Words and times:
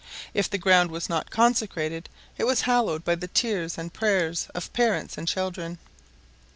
If 0.33 0.49
the 0.49 0.57
ground 0.57 0.89
was 0.89 1.09
not 1.09 1.29
consecrated, 1.29 2.09
it 2.35 2.45
was 2.45 2.61
hallowed 2.61 3.05
by 3.05 3.13
the 3.13 3.27
tears 3.27 3.77
and 3.77 3.93
prayers 3.93 4.47
of 4.55 4.73
parents 4.73 5.15
and 5.15 5.27
children. 5.27 5.77